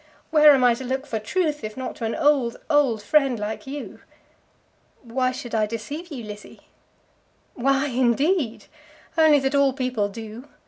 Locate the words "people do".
9.73-10.47